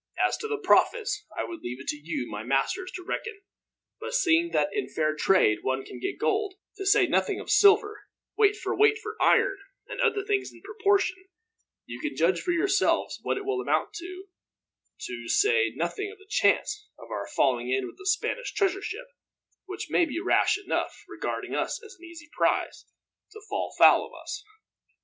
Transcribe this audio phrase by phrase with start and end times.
[0.17, 3.39] As to the profits, I would leave it to you, my masters, to reckon;
[3.99, 8.05] but seeing that in fair trade one can get gold, to say nothing of silver,
[8.35, 11.25] weight for weight for iron; and other things in proportion;
[11.85, 14.25] you can judge for yourselves what it will amount to
[15.05, 19.05] to say nothing of the chance of our falling in with a Spanish treasure ship,
[19.67, 22.85] which may be rash enough, regarding us an easy prize,
[23.33, 24.43] to fall foul of us."